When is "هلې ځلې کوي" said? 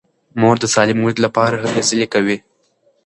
1.63-2.37